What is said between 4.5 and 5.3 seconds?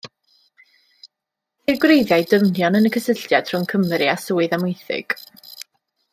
Amwythig.